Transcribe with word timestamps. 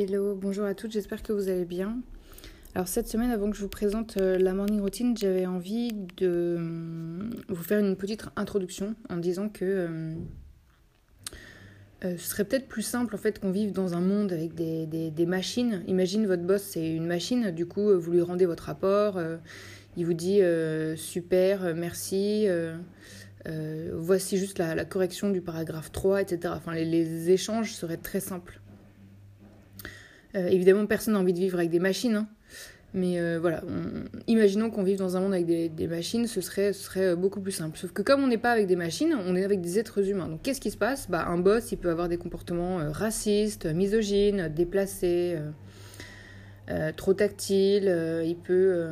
Hello, 0.00 0.36
bonjour 0.36 0.64
à 0.64 0.74
toutes, 0.74 0.92
j'espère 0.92 1.24
que 1.24 1.32
vous 1.32 1.48
allez 1.48 1.64
bien. 1.64 1.98
Alors 2.76 2.86
cette 2.86 3.08
semaine, 3.08 3.32
avant 3.32 3.50
que 3.50 3.56
je 3.56 3.62
vous 3.62 3.68
présente 3.68 4.16
euh, 4.16 4.38
la 4.38 4.54
morning 4.54 4.80
routine, 4.80 5.16
j'avais 5.16 5.44
envie 5.44 5.92
de 5.92 6.56
euh, 6.56 7.30
vous 7.48 7.62
faire 7.64 7.80
une 7.80 7.96
petite 7.96 8.26
introduction 8.36 8.94
en 9.10 9.16
disant 9.16 9.48
que 9.48 9.64
euh, 9.64 10.14
ce 12.16 12.16
serait 12.16 12.44
peut-être 12.44 12.68
plus 12.68 12.82
simple 12.82 13.12
en 13.16 13.18
fait 13.18 13.40
qu'on 13.40 13.50
vive 13.50 13.72
dans 13.72 13.94
un 13.94 14.00
monde 14.00 14.30
avec 14.32 14.54
des, 14.54 14.86
des, 14.86 15.26
machines. 15.26 15.82
Imagine 15.88 16.28
votre 16.28 16.44
boss 16.44 16.62
c'est 16.62 16.94
une 16.94 17.08
machine, 17.08 17.50
du 17.50 17.66
coup 17.66 17.90
vous 17.98 18.12
lui 18.12 18.22
rendez 18.22 18.46
votre 18.46 18.66
rapport, 18.66 19.20
il 19.96 20.06
vous 20.06 20.14
dit 20.14 20.42
super, 20.94 21.74
merci, 21.74 22.46
voici 23.92 24.38
juste 24.38 24.58
la, 24.60 24.84
correction 24.84 25.30
du 25.30 25.40
paragraphe 25.40 25.90
3, 25.90 26.22
etc. 26.22 26.54
Enfin 26.56 26.72
les, 26.72 26.84
les 26.84 27.30
échanges 27.30 27.74
seraient 27.74 27.96
très 27.96 28.20
simples. 28.20 28.60
Évidemment 30.50 30.86
personne 30.86 31.14
n'a 31.14 31.20
envie 31.20 31.32
de 31.32 31.38
vivre 31.38 31.58
avec 31.58 31.70
des 31.70 31.80
machines. 31.80 32.16
Hein. 32.16 32.28
Mais 32.94 33.20
euh, 33.20 33.38
voilà, 33.38 33.62
imaginons 34.26 34.70
qu'on 34.70 34.82
vive 34.82 34.96
dans 34.96 35.16
un 35.16 35.20
monde 35.20 35.34
avec 35.34 35.44
des, 35.44 35.86
machines, 35.86 36.26
ce 36.26 36.40
serait, 36.40 36.72
serait 36.72 37.14
beaucoup 37.16 37.40
plus 37.40 37.52
simple. 37.52 37.76
Sauf 37.76 37.92
que 37.92 38.00
comme 38.00 38.24
on 38.24 38.28
n'est 38.28 38.38
pas 38.38 38.50
avec 38.50 38.66
des 38.66 38.76
machines, 38.76 39.14
on 39.26 39.36
est 39.36 39.44
avec 39.44 39.60
des 39.60 39.78
êtres 39.78 40.08
humains. 40.08 40.26
Donc 40.26 40.40
qu'est-ce 40.42 40.60
qui 40.60 40.70
se 40.70 40.78
passe? 40.78 41.10
Bah, 41.10 41.26
Un 41.26 41.36
boss, 41.36 41.70
il 41.70 41.76
peut 41.76 41.90
avoir 41.90 42.08
des 42.08 42.16
comportements 42.16 42.80
euh, 42.80 42.90
racistes, 42.90 43.66
misogynes, 43.66 44.48
déplacés, 44.48 45.36
euh, 46.70 46.92
trop 46.96 47.12
tactiles, 47.12 48.22
il 48.24 48.36
peut, 48.36 48.88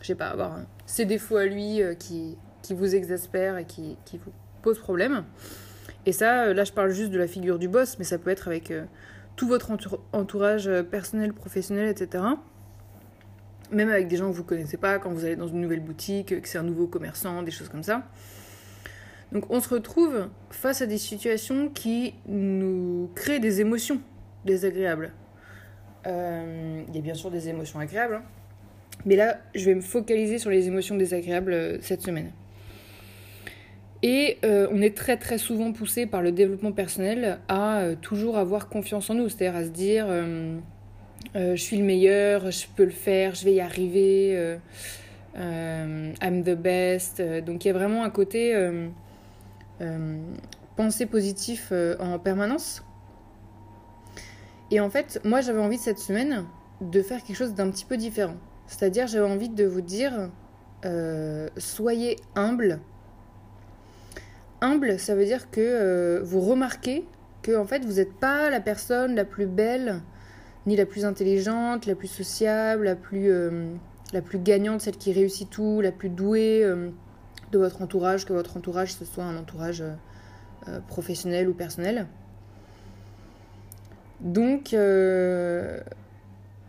je 0.00 0.06
sais 0.06 0.14
pas, 0.14 0.28
avoir 0.28 0.60
ses 0.86 1.04
défauts 1.04 1.36
à 1.36 1.46
lui 1.46 1.80
qui, 1.98 2.36
qui 2.62 2.74
vous 2.74 2.94
exaspèrent 2.94 3.58
et 3.58 3.64
qui, 3.64 3.96
qui 4.04 4.18
vous 4.18 4.32
posent 4.62 4.78
problème. 4.78 5.24
Et 6.06 6.12
ça, 6.12 6.52
là 6.52 6.64
je 6.64 6.72
parle 6.72 6.90
juste 6.90 7.10
de 7.10 7.18
la 7.18 7.28
figure 7.28 7.58
du 7.58 7.68
boss, 7.68 7.98
mais 7.98 8.04
ça 8.04 8.18
peut 8.18 8.30
être 8.30 8.48
avec 8.48 8.72
tout 9.40 9.48
votre 9.48 9.72
entourage 10.12 10.70
personnel, 10.90 11.32
professionnel, 11.32 11.88
etc 11.88 12.22
même 13.72 13.88
avec 13.88 14.08
des 14.08 14.16
gens 14.16 14.30
que 14.30 14.36
vous 14.36 14.44
connaissez 14.44 14.76
pas, 14.76 14.98
quand 14.98 15.10
vous 15.10 15.24
allez 15.24 15.36
dans 15.36 15.46
une 15.46 15.60
nouvelle 15.60 15.80
boutique, 15.80 16.40
que 16.40 16.48
c'est 16.48 16.58
un 16.58 16.62
nouveau 16.62 16.86
commerçant, 16.86 17.42
des 17.42 17.50
choses 17.50 17.68
comme 17.68 17.82
ça. 17.82 18.02
Donc 19.32 19.44
on 19.50 19.60
se 19.60 19.68
retrouve 19.68 20.28
face 20.50 20.82
à 20.82 20.86
des 20.86 20.98
situations 20.98 21.68
qui 21.68 22.14
nous 22.26 23.10
créent 23.14 23.38
des 23.38 23.60
émotions 23.60 24.00
désagréables. 24.44 25.12
Euh, 26.06 26.82
il 26.88 26.94
y 26.94 26.98
a 26.98 27.02
bien 27.02 27.14
sûr 27.14 27.30
des 27.30 27.48
émotions 27.48 27.78
agréables, 27.78 28.14
hein. 28.14 28.22
mais 29.04 29.14
là 29.14 29.38
je 29.54 29.66
vais 29.66 29.74
me 29.74 29.82
focaliser 29.82 30.38
sur 30.38 30.50
les 30.50 30.66
émotions 30.66 30.96
désagréables 30.96 31.52
euh, 31.52 31.78
cette 31.80 32.02
semaine. 32.02 32.32
Et 34.02 34.38
euh, 34.44 34.66
on 34.72 34.80
est 34.80 34.96
très 34.96 35.18
très 35.18 35.36
souvent 35.36 35.72
poussé 35.72 36.06
par 36.06 36.22
le 36.22 36.32
développement 36.32 36.72
personnel 36.72 37.38
à 37.48 37.82
toujours 38.00 38.38
avoir 38.38 38.68
confiance 38.68 39.10
en 39.10 39.14
nous, 39.14 39.28
c'est-à-dire 39.28 39.56
à 39.56 39.64
se 39.64 39.68
dire 39.70 40.06
euh, 41.36 41.54
je 41.54 41.62
suis 41.62 41.76
le 41.76 41.84
meilleur, 41.84 42.50
je 42.50 42.66
peux 42.74 42.84
le 42.84 42.90
faire, 42.90 43.34
je 43.34 43.44
vais 43.44 43.54
y 43.54 43.60
arriver, 43.60 44.36
euh, 44.36 44.56
euh, 45.36 46.12
I'm 46.22 46.42
the 46.42 46.56
best. 46.56 47.22
Donc 47.44 47.64
il 47.64 47.68
y 47.68 47.70
a 47.70 47.74
vraiment 47.74 48.04
un 48.04 48.10
côté 48.10 48.54
pensée 50.76 51.06
positif 51.06 51.72
en 52.00 52.18
permanence. 52.18 52.82
Et 54.70 54.80
en 54.80 54.90
fait, 54.90 55.20
moi 55.24 55.40
j'avais 55.40 55.60
envie 55.60 55.78
cette 55.78 55.98
semaine 55.98 56.44
de 56.80 57.02
faire 57.02 57.22
quelque 57.22 57.36
chose 57.36 57.54
d'un 57.54 57.70
petit 57.70 57.84
peu 57.84 57.96
différent. 57.96 58.36
C'est-à-dire 58.66 59.06
j'avais 59.06 59.28
envie 59.28 59.48
de 59.48 59.64
vous 59.64 59.80
dire, 59.80 60.30
soyez 61.56 62.16
humble. 62.34 62.80
Humble, 64.60 64.98
ça 64.98 65.14
veut 65.14 65.24
dire 65.24 65.50
que 65.50 66.20
vous 66.22 66.40
remarquez 66.40 67.06
que 67.42 67.56
en 67.56 67.64
fait 67.64 67.84
vous 67.84 67.94
n'êtes 67.94 68.12
pas 68.12 68.50
la 68.50 68.60
personne 68.60 69.14
la 69.14 69.24
plus 69.24 69.46
belle 69.46 70.02
ni 70.66 70.76
la 70.76 70.86
plus 70.86 71.04
intelligente, 71.04 71.86
la 71.86 71.94
plus 71.94 72.08
sociable, 72.08 72.84
la 72.84 72.96
plus, 72.96 73.30
euh, 73.30 73.74
gagnante, 74.34 74.82
celle 74.82 74.96
qui 74.96 75.12
réussit 75.12 75.48
tout, 75.48 75.80
la 75.80 75.92
plus 75.92 76.08
douée 76.08 76.62
euh, 76.62 76.90
de 77.52 77.58
votre 77.58 77.82
entourage, 77.82 78.26
que 78.26 78.32
votre 78.32 78.56
entourage 78.56 78.94
ce 78.94 79.04
soit 79.04 79.24
un 79.24 79.36
entourage 79.36 79.82
euh, 79.82 80.78
professionnel 80.88 81.48
ou 81.48 81.54
personnel. 81.54 82.06
Donc, 84.20 84.76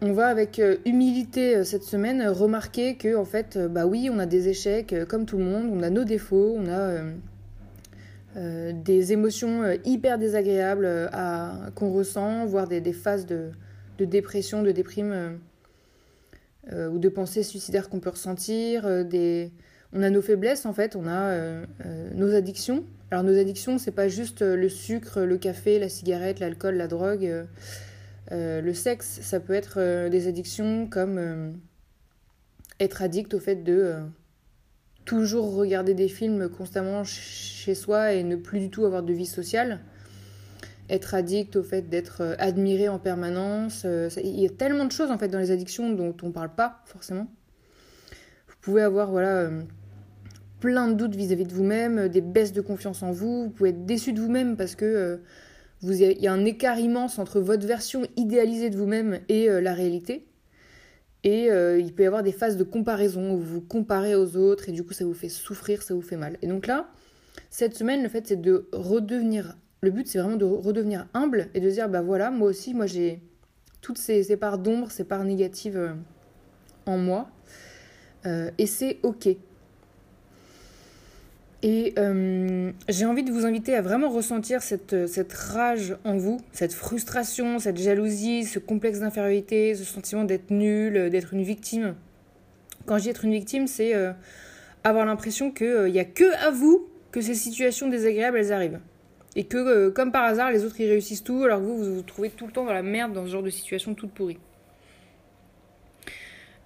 on 0.04 0.14
va 0.14 0.28
avec 0.28 0.62
humilité 0.86 1.66
cette 1.66 1.84
semaine 1.84 2.26
remarquer 2.30 2.96
que, 2.96 3.18
en 3.18 3.26
fait, 3.26 3.58
bah 3.58 3.86
oui, 3.86 4.10
on 4.10 4.20
a 4.20 4.26
des 4.26 4.48
échecs 4.48 4.96
comme 5.10 5.26
tout 5.26 5.38
le 5.38 5.44
monde, 5.44 5.70
on 5.70 5.84
a 5.84 5.90
nos 5.90 6.06
défauts, 6.06 6.56
on 6.58 6.70
a 6.70 7.02
des 8.36 9.12
émotions 9.12 9.64
hyper 9.84 10.18
désagréables 10.18 11.10
qu'on 11.76 11.92
ressent, 11.92 12.46
voire 12.46 12.68
des 12.68 12.94
phases 12.94 13.26
de, 13.26 13.52
dépression, 14.06 14.64
de 14.64 14.72
déprime 14.72 15.12
euh, 15.12 15.30
euh, 16.72 16.90
ou 16.90 17.00
de 17.00 17.10
pensées 17.10 17.44
suicidaires 17.44 17.90
qu'on 17.90 18.00
peut 18.00 18.10
ressentir. 18.10 18.84
Euh. 18.86 19.48
On 19.94 20.04
a 20.04 20.10
nos 20.10 20.22
faiblesses 20.22 20.66
en 20.66 20.74
fait, 20.74 20.96
on 20.96 21.06
a 21.06 21.66
nos 22.16 22.34
addictions. 22.34 22.86
Alors 23.10 23.26
nos 23.26 23.38
addictions, 23.38 23.78
c'est 23.78 23.92
pas 23.92 24.08
juste 24.08 24.42
le 24.42 24.70
sucre, 24.70 25.20
le 25.20 25.38
café, 25.38 25.80
la 25.80 25.90
cigarette, 25.90 26.40
l'alcool, 26.40 26.76
la 26.76 26.88
drogue. 26.88 27.30
le 28.32 28.74
sexe, 28.74 29.20
ça 29.22 29.42
peut 29.42 29.52
être 29.52 30.08
des 30.08 30.28
addictions 30.30 30.88
comme 30.88 31.60
être 32.80 33.02
addict 33.02 33.34
au 33.34 33.40
fait 33.42 33.66
de 33.66 33.96
toujours 35.06 35.56
regarder 35.56 35.94
des 35.94 36.08
films 36.08 36.50
constamment 36.50 37.04
chez 37.04 37.76
soi 37.76 38.14
et 38.14 38.24
ne 38.24 38.36
plus 38.36 38.60
du 38.60 38.70
tout 38.70 38.86
avoir 38.86 39.04
de 39.04 39.14
vie 39.14 39.26
sociale 39.26 39.82
être 40.92 41.16
addict 41.16 41.56
au 41.56 41.64
fait 41.64 41.90
d'être 41.90 42.22
euh, 42.22 42.36
admiré 42.38 42.90
en 42.90 43.00
permanence. 43.00 43.84
Euh, 43.86 44.10
il 44.24 44.40
y 44.40 44.46
a 44.46 44.50
tellement 44.50 44.86
de 44.86 44.92
choses 44.92 45.10
en 45.10 45.18
fait 45.18 45.30
dans 45.30 45.40
les 45.40 45.52
addictions 45.52 45.92
dont 45.92 46.16
on 46.22 46.28
ne 46.28 46.32
parle 46.32 46.54
pas 46.54 46.82
forcément. 46.86 47.28
Vous 48.48 48.56
pouvez 48.62 48.82
avoir 48.82 49.10
voilà 49.10 49.38
euh, 49.38 49.62
plein 50.60 50.90
de 50.90 50.94
doutes 50.94 51.16
vis-à-vis 51.16 51.46
de 51.46 51.54
vous-même, 51.54 52.10
des 52.10 52.22
baisses 52.22 52.54
de 52.54 52.62
confiance 52.62 53.02
en 53.02 53.12
vous. 53.12 53.46
Vous 53.46 53.50
pouvez 53.50 53.70
être 53.70 53.86
déçu 53.86 54.14
de 54.14 54.20
vous-même 54.20 54.58
parce 54.58 54.76
que 54.76 55.22
il 55.84 56.22
y 56.22 56.28
a 56.28 56.32
un 56.32 56.46
écart 56.46 56.78
immense 56.78 57.18
entre 57.18 57.40
votre 57.40 57.66
version 57.66 58.04
idéalisée 58.16 58.70
de 58.70 58.78
vous-même 58.78 59.20
et 59.30 59.48
la 59.48 59.74
réalité. 59.74 60.28
Et 61.24 61.50
il 61.78 61.94
peut 61.94 62.04
y 62.04 62.06
avoir 62.08 62.24
des 62.24 62.32
phases 62.32 62.58
de 62.58 62.64
comparaison 62.64 63.34
où 63.34 63.38
vous 63.38 63.56
vous 63.56 63.62
comparez 63.62 64.16
aux 64.16 64.38
autres 64.38 64.70
et 64.70 64.72
du 64.72 64.84
coup 64.84 64.94
ça 64.94 65.06
vous 65.06 65.14
fait 65.14 65.30
souffrir, 65.30 65.84
ça 65.84 65.94
vous 65.94 66.02
fait 66.02 66.18
mal. 66.18 66.38
Et 66.42 66.48
donc 66.48 66.66
là, 66.66 66.88
cette 67.52 67.76
semaine, 67.76 68.02
le 68.02 68.10
fait 68.10 68.26
c'est 68.28 68.42
de 68.42 68.68
redevenir 68.74 69.56
le 69.82 69.90
but, 69.90 70.08
c'est 70.08 70.20
vraiment 70.20 70.38
de 70.38 70.46
redevenir 70.46 71.08
humble 71.16 71.50
et 71.56 71.60
de 71.60 71.70
dire, 71.70 71.90
bah 71.90 72.02
voilà, 72.02 72.30
moi 72.30 72.48
aussi, 72.48 72.74
moi 72.76 72.86
j'ai 72.86 73.20
toutes 73.82 73.98
ces, 73.98 74.38
parts 74.38 74.60
d'ombre, 74.60 74.92
ces 74.92 75.04
parts 75.04 75.24
négatives 75.24 75.78
euh, 75.78 75.94
en 76.86 76.98
moi. 76.98 77.30
Euh, 78.28 78.52
et 78.60 78.68
c'est 78.68 79.00
OK. 79.02 79.28
Et 81.64 81.94
euh, 82.00 82.72
j'ai 82.90 83.06
envie 83.06 83.24
de 83.24 83.32
vous 83.32 83.46
inviter 83.46 83.76
à 83.76 83.82
vraiment 83.82 84.10
ressentir 84.10 84.64
cette, 84.64 85.08
cette 85.08 85.34
rage 85.34 85.96
en 86.04 86.18
vous, 86.18 86.40
cette 86.52 86.74
frustration, 86.74 87.60
cette 87.60 87.78
jalousie, 87.78 88.46
ce 88.46 88.58
complexe 88.58 89.00
d'infériorité, 89.00 89.76
ce 89.76 89.84
sentiment 89.84 90.24
d'être 90.24 90.50
nul, 90.50 91.10
d'être 91.12 91.34
une 91.34 91.44
victime. 91.44 91.96
Quand 92.88 92.98
je 92.98 93.04
dis 93.04 93.10
être 93.10 93.26
une 93.26 93.34
victime, 93.34 93.68
c'est 93.68 93.94
avoir 94.84 95.06
l'impression 95.06 95.52
qu'il 95.52 95.92
n'y 95.92 96.00
a 96.00 96.06
que 96.06 96.34
à 96.44 96.50
vous 96.50 96.88
que 97.12 97.22
ces 97.22 97.36
situations 97.36 97.90
désagréables, 97.90 98.38
elles 98.38 98.54
arrivent. 98.54 98.80
Et 99.36 99.44
que, 99.46 99.58
euh, 99.58 99.92
comme 99.92 100.12
par 100.12 100.24
hasard, 100.24 100.52
les 100.52 100.66
autres 100.66 100.80
ils 100.80 100.90
réussissent 100.90 101.24
tout, 101.24 101.44
alors 101.44 101.60
que 101.60 101.66
vous, 101.66 101.78
vous 101.78 101.96
vous 101.96 102.02
trouvez 102.02 102.30
tout 102.30 102.48
le 102.48 102.52
temps 102.52 102.66
dans 102.66 102.74
la 102.74 102.84
merde, 102.84 103.14
dans 103.14 103.26
ce 103.26 103.32
genre 103.32 103.44
de 103.44 103.50
situation 103.50 103.94
toute 103.94 104.12
pourrie. 104.12 104.40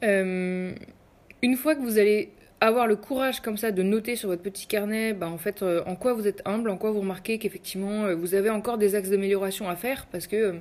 une 0.02 1.58
fois 1.58 1.76
que 1.76 1.82
vous 1.82 1.98
allez 1.98 2.30
avoir 2.66 2.88
le 2.88 2.96
courage 2.96 3.42
comme 3.42 3.58
ça 3.58 3.72
de 3.72 3.84
noter 3.84 4.16
sur 4.16 4.30
votre 4.30 4.42
petit 4.42 4.68
carnet 4.68 5.14
bah, 5.14 5.28
en 5.28 5.38
fait 5.38 5.64
en 5.64 5.96
quoi 5.96 6.14
vous 6.14 6.28
êtes 6.28 6.42
humble, 6.46 6.70
en 6.70 6.78
quoi 6.78 6.92
vous 6.92 7.02
remarquez 7.02 7.38
qu'effectivement 7.38 8.14
vous 8.16 8.36
avez 8.36 8.50
encore 8.50 8.78
des 8.78 8.96
axes 8.96 9.10
d'amélioration 9.10 9.70
à 9.70 9.76
faire 9.76 10.06
parce 10.12 10.28
que 10.28 10.56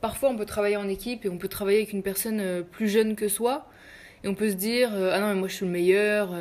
parfois 0.00 0.30
on 0.30 0.36
peut 0.36 0.46
travailler 0.46 0.76
en 0.76 0.88
équipe 0.88 1.24
et 1.24 1.28
on 1.28 1.38
peut 1.38 1.48
travailler 1.48 1.78
avec 1.78 1.92
une 1.92 2.02
personne 2.02 2.64
plus 2.70 2.88
jeune 2.88 3.14
que 3.14 3.28
soi 3.28 3.66
et 4.24 4.28
on 4.28 4.34
peut 4.34 4.50
se 4.50 4.56
dire 4.56 4.90
ah 4.92 5.20
non 5.20 5.28
mais 5.28 5.34
moi 5.34 5.48
je 5.48 5.54
suis 5.54 5.66
le 5.66 5.72
meilleur 5.72 6.34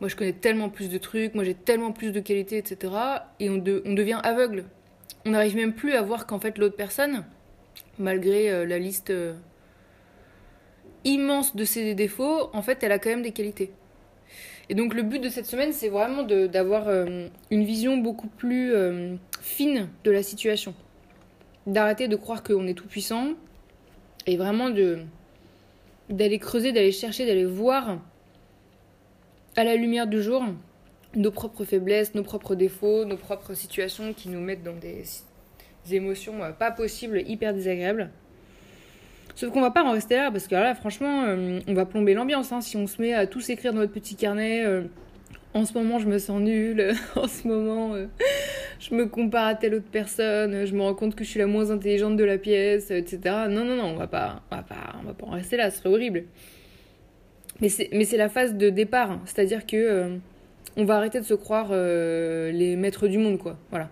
moi 0.00 0.08
je 0.08 0.16
connais 0.16 0.32
tellement 0.32 0.68
plus 0.68 0.90
de 0.90 0.98
trucs, 0.98 1.34
moi 1.34 1.44
j'ai 1.44 1.54
tellement 1.54 1.92
plus 1.92 2.12
de 2.12 2.20
qualités, 2.20 2.58
etc. 2.58 2.92
Et 3.40 3.48
on, 3.48 3.56
devient 3.56 4.20
aveugle. 4.22 4.64
On 5.24 5.30
n'arrive 5.30 5.56
même 5.56 5.72
plus 5.72 5.92
à 5.92 6.02
voir 6.02 6.26
qu'en 6.26 6.38
fait 6.38 6.58
l'autre 6.58 6.76
personne, 6.76 7.24
malgré 7.98 8.50
euh, 8.50 8.66
la 8.66 8.78
liste 8.78 9.10
euh, 9.10 9.34
immense 11.04 11.56
de 11.56 11.64
ses 11.64 11.94
défauts, 11.94 12.50
en 12.52 12.62
fait 12.62 12.82
elle 12.82 12.92
a 12.92 12.98
quand 12.98 13.10
même 13.10 13.22
des 13.22 13.32
qualités. 13.32 13.72
Et 14.70 14.74
donc 14.74 14.94
le 14.94 15.02
but 15.02 15.18
de 15.18 15.28
cette 15.28 15.46
semaine, 15.46 15.72
c'est 15.72 15.88
vraiment 15.88 16.22
d'avoir 16.22 16.88
euh, 16.88 17.28
une 17.50 17.64
vision 17.64 17.98
beaucoup 17.98 18.28
plus 18.28 18.72
fine 19.40 19.88
de 20.04 20.10
la 20.10 20.22
situation. 20.22 20.74
D'arrêter 21.66 22.08
de 22.08 22.16
croire 22.16 22.42
qu'on 22.42 22.66
est 22.66 22.74
tout 22.74 22.86
puissant 22.86 23.34
et 24.26 24.36
vraiment 24.36 24.70
d'aller 26.08 26.38
creuser, 26.38 26.72
d'aller 26.72 26.92
chercher, 26.92 27.26
d'aller 27.26 27.44
voir 27.44 27.98
à 29.56 29.64
la 29.64 29.76
lumière 29.76 30.06
du 30.06 30.22
jour 30.22 30.42
nos 31.16 31.30
propres 31.30 31.64
faiblesses, 31.64 32.14
nos 32.14 32.22
propres 32.22 32.54
défauts, 32.54 33.04
nos 33.04 33.16
propres 33.16 33.54
situations 33.54 34.12
qui 34.12 34.28
nous 34.28 34.40
mettent 34.40 34.62
dans 34.62 34.76
des, 34.76 35.04
émotions 35.90 36.42
euh, 36.42 36.50
pas 36.50 36.70
possibles, 36.70 37.22
hyper 37.26 37.54
désagréables. 37.54 38.10
Sauf 39.34 39.50
qu'on 39.50 39.60
va 39.60 39.70
pas 39.70 39.82
en 39.82 39.92
rester 39.92 40.16
là, 40.16 40.30
parce 40.30 40.46
que 40.46 40.54
là, 40.54 40.74
franchement, 40.74 41.24
euh, 41.24 41.58
on 41.66 41.74
va 41.74 41.86
plomber 41.86 42.14
l'ambiance. 42.14 42.52
Hein, 42.52 42.60
si 42.60 42.76
on 42.76 42.86
se 42.86 43.02
met 43.02 43.12
à 43.12 43.26
tous 43.26 43.48
écrire 43.50 43.72
dans 43.72 43.80
notre 43.80 43.92
petit 43.92 44.14
carnet, 44.14 44.64
euh, 44.64 44.82
en 45.54 45.64
ce 45.64 45.74
moment 45.74 45.98
je 45.98 46.06
me 46.06 46.18
sens 46.18 46.40
nulle, 46.40 46.94
en 47.16 47.26
ce 47.26 47.46
moment 47.46 47.94
je 48.80 48.94
me 48.94 49.06
compare 49.06 49.46
à 49.46 49.54
telle 49.54 49.74
autre 49.74 49.88
personne, 49.90 50.66
je 50.66 50.74
me 50.74 50.82
rends 50.82 50.94
compte 50.94 51.14
que 51.14 51.24
je 51.24 51.30
suis 51.30 51.40
la 51.40 51.46
moins 51.46 51.70
intelligente 51.70 52.16
de 52.16 52.24
la 52.24 52.38
pièce, 52.38 52.90
etc. 52.90 53.20
Non, 53.48 53.64
non, 53.64 53.76
non, 53.76 53.84
on 53.84 53.96
va 53.96 54.06
pas, 54.06 54.42
on 54.50 54.56
va 54.56 54.62
pas, 54.62 54.96
on 55.02 55.06
va 55.06 55.14
pas 55.14 55.26
en 55.26 55.30
rester 55.30 55.56
là, 55.56 55.70
ce 55.70 55.78
serait 55.78 55.88
horrible. 55.88 56.24
Mais 57.60 57.68
c'est 57.68 58.16
la 58.16 58.28
phase 58.28 58.54
de 58.54 58.68
départ, 58.68 59.12
hein. 59.12 59.22
c'est-à-dire 59.26 59.64
que 59.64 59.76
euh, 59.76 60.16
on 60.76 60.84
va 60.84 60.96
arrêter 60.96 61.20
de 61.20 61.24
se 61.24 61.34
croire 61.34 61.68
euh, 61.70 62.50
les 62.50 62.76
maîtres 62.76 63.06
du 63.06 63.18
monde, 63.18 63.38
quoi. 63.38 63.56
Voilà. 63.70 63.88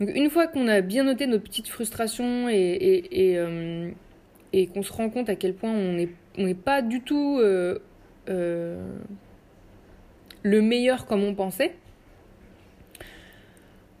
Donc 0.00 0.10
une 0.14 0.28
fois 0.28 0.48
qu'on 0.48 0.66
a 0.66 0.80
bien 0.80 1.04
noté 1.04 1.28
notre 1.28 1.44
petite 1.44 1.68
frustration 1.68 2.48
et, 2.48 3.36
euh, 3.38 3.90
et 4.56 4.66
qu'on 4.66 4.82
se 4.82 4.92
rend 4.92 5.10
compte 5.10 5.28
à 5.28 5.34
quel 5.36 5.54
point 5.54 5.72
on 5.72 6.06
n'est 6.38 6.54
pas 6.54 6.82
du 6.82 7.00
tout 7.00 7.40
le 8.26 8.80
meilleur 10.44 11.06
comme 11.06 11.24
on 11.24 11.34
pensait, 11.34 11.74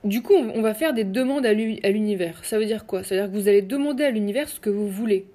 du 0.04 0.22
coup 0.22 0.34
on 0.34 0.62
va 0.62 0.74
faire 0.74 0.94
des 0.94 1.04
demandes 1.04 1.46
à 1.46 1.52
l'univers. 1.52 2.44
Ça 2.44 2.58
veut 2.58 2.66
dire 2.66 2.86
quoi? 2.86 3.02
Ça 3.02 3.14
veut 3.14 3.22
dire 3.22 3.30
que 3.30 3.36
vous 3.36 3.48
allez 3.48 3.62
demander 3.62 4.04
à 4.04 4.10
l'univers 4.10 4.48
ce 4.48 4.60
que 4.60 4.70
vous 4.70 4.88
voulez. 4.88 5.26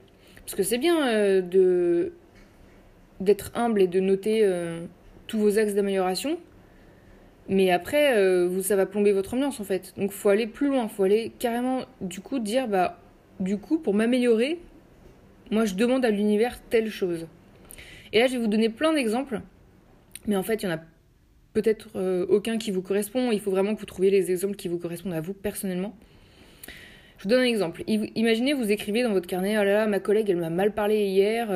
Parce 0.46 0.56
que 0.56 0.64
c'est 0.64 0.78
bien 0.78 1.42
de 1.42 2.14
d'être 3.20 3.52
humble 3.56 3.82
et 3.82 3.88
de 3.88 4.00
noter 4.00 4.42
euh, 4.44 4.86
tous 5.28 5.38
vos 5.40 5.58
axes 5.60 5.74
d'amélioration. 5.74 6.38
Mais 7.48 7.72
après, 7.72 8.16
euh, 8.16 8.62
ça 8.62 8.76
va 8.76 8.86
plomber 8.86 9.12
votre 9.12 9.34
ambiance 9.34 9.60
en 9.60 9.64
fait. 9.64 9.94
Donc 9.98 10.12
faut 10.12 10.30
aller 10.30 10.48
plus 10.48 10.68
loin, 10.68 10.88
faut 10.88 11.04
aller 11.04 11.32
carrément 11.40 11.82
du 12.02 12.22
coup 12.22 12.40
dire 12.40 12.68
bah 12.68 13.00
du 13.40 13.58
coup 13.58 13.80
pour 13.80 13.94
m'améliorer, 13.94 14.60
moi 15.52 15.66
je 15.66 15.76
demande 15.76 16.06
à 16.06 16.10
l'univers 16.10 16.60
telle 16.70 16.90
chose. 16.90 17.28
Et 18.14 18.20
là 18.20 18.28
je 18.28 18.34
vais 18.34 18.40
vous 18.40 18.48
donner 18.48 18.70
plein 18.70 18.94
d'exemples, 18.94 19.42
mais 20.28 20.36
en 20.36 20.44
fait 20.44 20.64
il 20.64 20.66
y 20.66 20.70
en 20.70 20.76
a 20.76 20.82
peut-être 21.54 21.90
euh, 21.96 22.26
aucun 22.30 22.58
qui 22.58 22.72
vous 22.72 22.82
correspond. 22.82 23.32
Il 23.32 23.40
faut 23.40 23.52
vraiment 23.52 23.76
que 23.76 23.80
vous 23.80 23.86
trouviez 23.86 24.12
les 24.12 24.32
exemples 24.32 24.56
qui 24.56 24.68
vous 24.68 24.78
correspondent 24.78 25.14
à 25.14 25.22
vous 25.22 25.34
personnellement. 25.34 25.96
Je 27.18 27.24
vous 27.24 27.30
donne 27.30 27.42
un 27.42 27.46
exemple. 27.46 27.84
Imaginez 27.88 28.54
vous 28.54 28.72
écrivez 28.72 29.04
dans 29.04 29.12
votre 29.12 29.28
carnet 29.28 29.58
oh 29.60 29.64
là 29.64 29.74
là 29.74 29.88
ma 29.88 30.00
collègue 30.00 30.30
elle 30.30 30.38
m'a 30.38 30.50
mal 30.50 30.74
parlé 30.74 31.06
hier. 31.06 31.50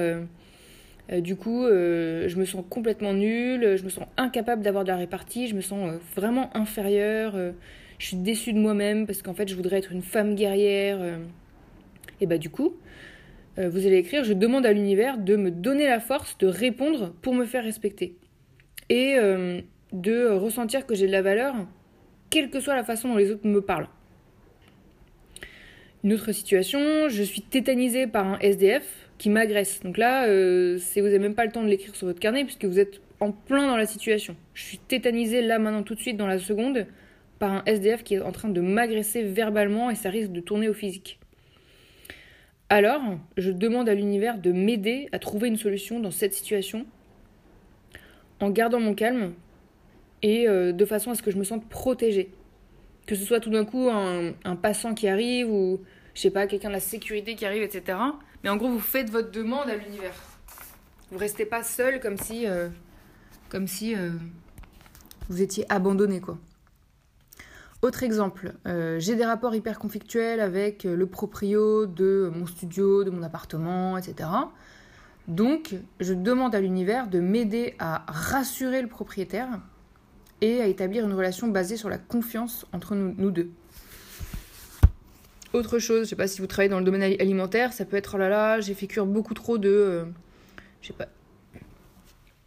Euh, 1.12 1.20
du 1.20 1.36
coup, 1.36 1.66
euh, 1.66 2.28
je 2.30 2.38
me 2.38 2.46
sens 2.46 2.64
complètement 2.70 3.14
nulle, 3.14 3.76
je 3.78 3.84
me 3.84 3.90
sens 3.90 4.06
incapable 4.18 4.62
d'avoir 4.62 4.84
de 4.84 4.90
la 4.90 4.96
répartie, 4.96 5.48
je 5.48 5.56
me 5.56 5.62
sens 5.62 5.90
euh, 5.90 5.98
vraiment 6.16 6.56
inférieure, 6.56 7.36
je 7.98 8.06
suis 8.06 8.18
déçue 8.18 8.54
de 8.54 8.60
moi-même 8.60 9.06
parce 9.06 9.22
qu'en 9.22 9.34
fait, 9.34 9.48
je 9.48 9.56
voudrais 9.56 9.78
être 9.78 9.92
une 9.92 10.02
femme 10.02 10.36
guerrière. 10.36 11.00
Et 12.22 12.26
bah, 12.26 12.38
du 12.38 12.50
coup, 12.50 12.76
vous 13.58 13.86
allez 13.86 13.98
écrire 13.98 14.24
Je 14.24 14.34
demande 14.34 14.66
à 14.66 14.74
l'univers 14.74 15.18
de 15.18 15.36
me 15.36 15.52
donner 15.52 15.86
la 15.86 16.00
force 16.00 16.38
de 16.38 16.48
répondre 16.48 17.14
pour 17.22 17.34
me 17.34 17.46
faire 17.46 17.64
respecter. 17.64 18.16
Et 18.90 19.18
de 19.94 20.28
ressentir 20.28 20.86
que 20.86 20.96
j'ai 20.96 21.08
de 21.08 21.12
la 21.12 21.22
valeur, 21.22 21.56
quelle 22.30 22.50
que 22.50 22.60
soit 22.60 22.76
la 22.76 22.84
façon 22.84 23.10
dont 23.10 23.16
les 23.16 23.32
autres 23.32 23.48
me 23.48 23.62
parlent. 23.62 23.88
Une 26.04 26.14
autre 26.14 26.32
situation, 26.34 27.08
je 27.08 27.24
suis 27.24 27.42
tétanisée 27.42 28.08
par 28.08 28.28
un 28.28 28.40
SDF 28.40 29.10
qui 29.18 29.30
m'agresse. 29.30 29.82
Donc 29.84 29.98
là, 29.98 30.26
euh, 30.28 30.78
vous 30.96 31.02
n'avez 31.02 31.20
même 31.20 31.36
pas 31.36 31.46
le 31.46 31.52
temps 31.52 31.64
de 31.64 31.70
l'écrire 31.70 31.96
sur 31.96 32.08
votre 32.08 32.20
carnet 32.20 32.44
puisque 32.44 32.66
vous 32.66 32.80
êtes 32.80 33.00
en 33.22 33.32
plein 33.32 33.68
dans 33.68 33.78
la 33.78 33.86
situation. 33.86 34.36
Je 34.54 34.64
suis 34.64 34.80
tétanisée 34.80 35.42
là 35.42 35.60
maintenant 35.60 35.84
tout 35.84 35.96
de 35.96 36.02
suite 36.02 36.18
dans 36.18 36.28
la 36.28 36.40
seconde 36.40 36.88
par 37.40 37.54
un 37.54 37.64
SDF 37.66 38.04
qui 38.04 38.16
est 38.16 38.22
en 38.22 38.34
train 38.34 38.50
de 38.50 38.60
m'agresser 38.60 39.24
verbalement 39.24 39.92
et 39.92 39.96
ça 39.96 40.10
risque 40.10 40.32
de 40.32 40.42
tourner 40.42 40.68
au 40.68 40.74
physique. 40.74 41.20
Alors, 42.74 43.04
je 43.38 43.52
demande 43.52 43.88
à 43.88 43.94
l'univers 43.94 44.40
de 44.40 44.52
m'aider 44.52 45.08
à 45.12 45.20
trouver 45.20 45.48
une 45.48 45.58
solution 45.58 46.00
dans 46.00 46.10
cette 46.10 46.34
situation 46.34 46.88
en 48.40 48.50
gardant 48.50 48.80
mon 48.80 48.96
calme 48.96 49.34
et 50.24 50.48
euh, 50.48 50.72
de 50.72 50.84
façon 50.84 51.12
à 51.12 51.16
ce 51.16 51.22
que 51.22 51.30
je 51.30 51.38
me 51.38 51.44
sente 51.44 51.70
protégée. 51.70 52.32
Que 53.06 53.14
ce 53.14 53.26
soit 53.26 53.40
tout 53.40 53.52
d'un 53.52 53.64
coup 53.64 53.92
un, 53.92 54.56
passant 54.56 54.96
qui 54.96 55.08
arrive 55.08 55.52
ou, 55.52 55.82
je 56.16 56.22
sais 56.22 56.32
pas, 56.32 56.48
quelqu'un 56.48 56.70
de 56.70 56.74
la 56.74 56.80
sécurité 56.80 57.36
qui 57.36 57.46
arrive, 57.46 57.62
etc. 57.62 57.96
Mais 58.44 58.50
en 58.50 58.58
gros, 58.58 58.70
vous 58.70 58.80
faites 58.80 59.12
votre 59.12 59.30
demande 59.30 59.70
à 59.70 59.76
l'univers. 59.76 60.16
Vous 61.12 61.20
restez 61.20 61.46
pas 61.46 61.62
seul 61.62 62.00
comme 62.00 62.18
si, 62.18 62.48
euh, 62.48 62.70
comme 63.50 63.68
si 63.68 63.94
euh, 63.94 64.10
vous 65.30 65.44
étiez 65.44 65.72
abandonné, 65.72 66.22
quoi. 66.22 66.40
Autre 67.84 68.04
exemple, 68.04 68.54
euh, 68.66 68.98
j'ai 68.98 69.18
des 69.18 69.26
rapports 69.26 69.54
hyper 69.54 69.78
conflictuels 69.78 70.40
avec 70.40 70.86
le 70.86 71.06
proprio 71.06 71.86
de 71.86 72.32
mon 72.34 72.48
studio, 72.48 73.04
de 73.04 73.10
mon 73.10 73.24
appartement, 73.24 73.98
etc. 73.98 74.30
Donc, 75.28 75.76
je 76.00 76.14
demande 76.14 76.56
à 76.56 76.62
l'univers 76.62 77.10
de 77.10 77.20
m'aider 77.20 77.76
à 77.80 78.06
rassurer 78.08 78.82
le 78.82 78.88
propriétaire 78.88 79.60
et 80.40 80.62
à 80.62 80.68
établir 80.68 81.04
une 81.04 81.12
relation 81.12 81.50
basée 81.50 81.76
sur 81.76 81.90
la 81.90 81.98
confiance 81.98 82.66
entre 82.72 82.96
nous 82.96 83.32
deux. 83.32 83.52
Autre 85.52 85.78
chose, 85.78 86.06
je 86.06 86.10
sais 86.12 86.16
pas 86.16 86.28
si 86.28 86.40
vous 86.40 86.48
travaillez 86.48 86.70
dans 86.70 86.80
le 86.80 86.86
domaine 86.86 87.04
alimentaire, 87.04 87.74
ça 87.74 87.84
peut 87.84 87.98
être 87.98 88.16
oh 88.16 88.18
là 88.18 88.30
là, 88.30 88.62
j'ai 88.62 88.76
fait 88.76 88.88
cuire 88.88 89.06
beaucoup 89.06 89.34
trop 89.34 89.58
de. 89.58 89.70
Euh, 89.70 90.06
je 90.82 90.88
sais 90.88 90.94
pas. 90.94 91.10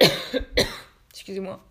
Excusez-moi. 1.11 1.63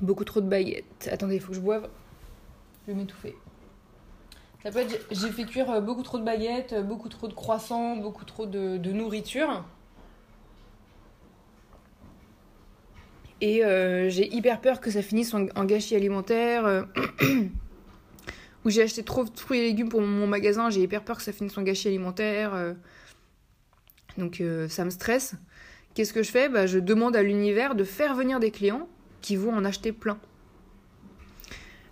Beaucoup 0.00 0.24
trop 0.24 0.40
de 0.40 0.48
baguettes. 0.48 1.08
Attendez, 1.10 1.36
il 1.36 1.40
faut 1.40 1.48
que 1.48 1.54
je 1.54 1.60
boive. 1.60 1.88
Je 2.86 2.92
vais 2.92 2.98
m'étouffer. 2.98 3.34
Ça 4.62 4.70
peut 4.70 4.84
j'ai 5.10 5.30
fait 5.30 5.44
cuire 5.44 5.70
euh, 5.70 5.80
beaucoup 5.80 6.02
trop 6.02 6.18
de 6.18 6.24
baguettes, 6.24 6.72
euh, 6.72 6.82
beaucoup 6.82 7.08
trop 7.08 7.28
de 7.28 7.34
croissants, 7.34 7.96
beaucoup 7.96 8.24
trop 8.24 8.46
de, 8.46 8.78
nourriture. 8.92 9.64
Et 13.42 13.60
j'ai 14.08 14.34
hyper 14.34 14.62
peur 14.62 14.80
que 14.80 14.90
ça 14.90 15.02
finisse 15.02 15.34
en, 15.34 15.64
gâchis 15.66 15.94
alimentaire 15.94 16.86
où 18.66 18.70
j'ai 18.70 18.82
acheté 18.82 19.04
trop 19.04 19.22
de 19.22 19.30
fruits 19.38 19.60
et 19.60 19.62
légumes 19.62 19.88
pour 19.88 20.02
mon 20.02 20.26
magasin, 20.26 20.70
j'ai 20.70 20.82
hyper 20.82 21.04
peur 21.04 21.18
que 21.18 21.22
ça 21.22 21.32
finisse 21.32 21.56
en 21.56 21.62
gâchis 21.62 21.86
alimentaire. 21.86 22.52
Euh. 22.52 22.74
donc 24.18 24.40
euh, 24.40 24.68
ça 24.68 24.84
me 24.84 24.90
stresse. 24.90 25.36
Qu'est-ce 25.94 26.12
que 26.12 26.24
je 26.24 26.30
fais? 26.32 26.48
Bah, 26.48 26.66
Je 26.66 26.80
demande 26.80 27.14
à 27.14 27.22
l'univers 27.22 27.76
de 27.76 27.84
faire 27.84 28.16
venir 28.16 28.40
des 28.40 28.50
clients 28.50 28.88
qui 29.26 29.36
vont 29.36 29.52
en 29.52 29.64
acheter 29.64 29.92
plein. 29.92 30.18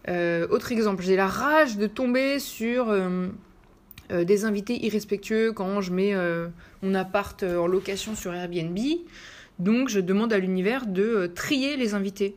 Euh, 0.08 0.46
autre 0.48 0.70
exemple, 0.70 1.02
j'ai 1.02 1.16
la 1.16 1.26
rage 1.26 1.76
de 1.76 1.86
tomber 1.86 2.38
sur 2.38 2.94
des 4.10 4.44
invités 4.44 4.84
irrespectueux 4.84 5.52
quand 5.52 5.80
je 5.80 5.92
mets 5.92 6.14
mon 6.82 6.94
appart 6.94 7.42
en 7.42 7.66
location 7.66 8.14
sur 8.14 8.32
Airbnb. 8.32 8.78
Donc 9.58 9.88
je 9.88 9.98
demande 9.98 10.32
à 10.32 10.38
l'univers 10.38 10.86
de 10.86 11.30
trier 11.34 11.76
les 11.76 11.94
invités 11.94 12.36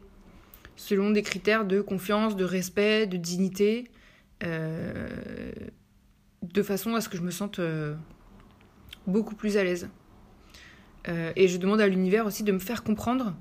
selon 0.75 1.11
des 1.11 1.21
critères 1.21 1.65
de 1.65 1.81
confiance, 1.81 2.35
de 2.35 2.45
respect, 2.45 3.05
de 3.05 3.17
dignité. 3.17 3.85
Euh, 4.43 5.07
de 6.43 6.61
façon 6.63 6.95
à 6.95 7.01
ce 7.01 7.09
que 7.09 7.17
je 7.17 7.23
me 7.23 7.31
sente 7.31 7.59
euh, 7.59 7.95
beaucoup 9.05 9.35
plus 9.35 9.57
à 9.57 9.63
l'aise. 9.63 9.89
Euh, 11.07 11.31
et 11.35 11.47
je 11.47 11.57
demande 11.57 11.81
à 11.81 11.87
l'univers 11.87 12.25
aussi 12.25 12.43
de 12.43 12.51
me 12.51 12.59
faire 12.59 12.83
comprendre 12.83 13.35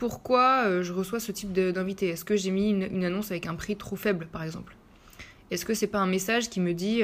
pourquoi 0.00 0.82
je 0.82 0.92
reçois 0.92 1.20
ce 1.20 1.30
type 1.30 1.52
d'invité? 1.52 2.08
Est-ce 2.08 2.24
que 2.24 2.34
j'ai 2.34 2.50
mis 2.50 2.70
une, 2.70 3.04
annonce 3.04 3.30
avec 3.30 3.46
un 3.46 3.54
prix 3.54 3.76
trop 3.76 3.96
faible, 3.96 4.26
par 4.32 4.42
exemple? 4.42 4.74
Est-ce 5.52 5.64
que 5.64 5.74
c'est 5.74 5.86
pas 5.86 5.98
un 5.98 6.06
message 6.06 6.48
qui 6.48 6.58
me 6.58 6.72
dit 6.72 7.02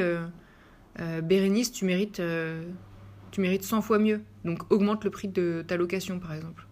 Bérénice, 1.23 1.71
tu 1.71 1.85
mérites, 1.85 2.23
tu 3.31 3.41
mérites 3.41 3.65
100 3.65 3.83
fois 3.83 3.99
mieux. 3.99 4.23
Donc 4.45 4.73
augmente 4.73 5.05
le 5.05 5.11
prix 5.11 5.29
de 5.29 5.63
ta 5.67 5.77
location, 5.77 6.19
par 6.19 6.33
exemple. 6.33 6.67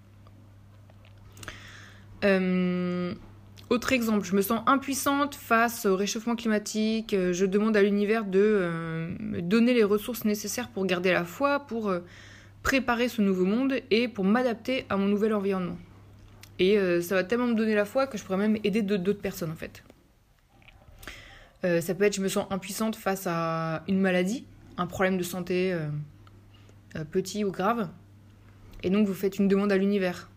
autre 3.68 3.92
exemple, 3.92 4.24
je 4.24 4.34
me 4.34 4.40
sens 4.40 4.62
impuissante 4.66 5.34
face 5.34 5.84
au 5.84 5.94
réchauffement 5.94 6.36
climatique. 6.36 7.14
Je 7.14 7.44
demande 7.44 7.76
à 7.76 7.82
l'univers 7.82 8.24
de 8.24 9.14
me 9.20 9.42
donner 9.42 9.74
les 9.74 9.84
ressources 9.84 10.24
nécessaires 10.24 10.70
pour 10.70 10.86
garder 10.86 11.12
la 11.12 11.24
foi, 11.24 11.60
pour 11.60 11.92
préparer 12.62 13.08
ce 13.08 13.20
nouveau 13.20 13.44
monde 13.44 13.74
et 13.90 14.08
pour 14.08 14.24
m'adapter 14.24 14.86
à 14.88 14.96
mon 14.96 15.06
nouvel 15.06 15.34
environnement. 15.34 15.76
Et 16.58 16.78
euh, 16.78 17.00
ça 17.00 17.14
va 17.14 17.24
tellement 17.24 17.46
me 17.46 17.54
donner 17.54 17.74
la 17.74 17.84
foi 17.84 18.06
que 18.06 18.16
je 18.16 18.24
pourrais 18.24 18.38
même 18.38 18.58
aider 18.64 18.82
d'autres 18.82 19.20
personnes 19.20 19.50
en 19.50 19.56
fait. 19.56 19.82
Euh, 21.64 21.80
ça 21.80 21.94
peut 21.94 22.04
être 22.04 22.14
je 22.14 22.20
me 22.20 22.28
sens 22.28 22.46
impuissante 22.50 22.96
face 22.96 23.26
à 23.26 23.82
une 23.88 24.00
maladie, 24.00 24.46
un 24.76 24.86
problème 24.86 25.16
de 25.18 25.22
santé 25.22 25.72
euh, 25.72 27.04
petit 27.10 27.44
ou 27.44 27.50
grave. 27.50 27.88
Et 28.82 28.90
donc 28.90 29.06
vous 29.06 29.14
faites 29.14 29.38
une 29.38 29.48
demande 29.48 29.72
à 29.72 29.76
l'univers. 29.76 30.30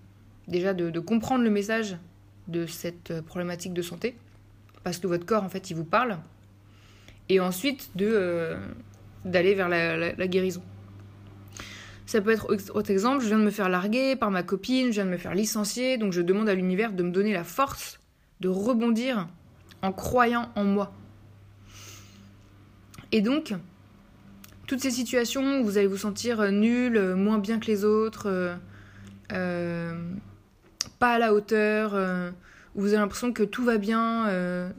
Déjà 0.47 0.73
de, 0.73 0.99
comprendre 0.99 1.43
le 1.43 1.49
message 1.49 1.97
de 2.47 2.65
cette 2.65 3.21
problématique 3.21 3.73
de 3.73 3.81
santé. 3.81 4.15
Parce 4.83 4.97
que 4.99 5.07
votre 5.07 5.25
corps 5.25 5.43
en 5.43 5.49
fait 5.49 5.69
il 5.69 5.75
vous 5.75 5.83
parle. 5.83 6.17
Et 7.29 7.39
ensuite 7.39 7.91
de 7.95 8.55
d'aller 9.25 9.53
vers 9.53 9.67
la 9.67 10.27
guérison. 10.27 10.63
Ça 12.07 12.21
peut 12.21 12.31
être 12.31 12.49
autre 12.49 12.89
exemple, 12.89 13.21
je 13.21 13.27
viens 13.27 13.37
de 13.37 13.43
me 13.43 13.51
faire 13.51 13.67
larguer 13.67 14.15
par 14.15 14.31
ma 14.31 14.41
copine, 14.41 14.87
je 14.87 14.93
viens 14.93 15.05
de 15.05 15.09
me 15.09 15.17
faire 15.17 15.35
licencier, 15.35 15.97
donc 15.97 16.13
je 16.13 16.21
demande 16.21 16.47
à 16.47 16.55
l'univers 16.55 16.93
de 16.93 17.03
me 17.03 17.11
donner 17.11 17.33
la 17.33 17.43
force 17.43 17.99
de 18.39 18.47
rebondir 18.47 19.27
en 19.81 19.91
croyant 19.91 20.49
en 20.55 20.63
moi. 20.63 20.93
Et 23.11 23.19
donc, 23.19 23.53
toutes 24.67 24.79
ces 24.79 24.91
situations 24.91 25.59
où 25.59 25.65
vous 25.65 25.77
allez 25.77 25.87
vous 25.87 25.97
sentir 25.97 26.49
nul, 26.49 27.15
moins 27.15 27.39
bien 27.39 27.59
que 27.59 27.67
les 27.67 27.83
autres, 27.83 28.27
euh, 28.27 28.55
euh, 29.33 29.93
pas 30.99 31.15
à 31.15 31.19
la 31.19 31.33
hauteur, 31.33 31.93
euh, 31.93 32.31
où 32.77 32.81
vous 32.81 32.87
avez 32.89 32.97
l'impression 32.97 33.33
que 33.33 33.43
tout 33.43 33.65
va 33.65 33.77
bien 33.77 34.31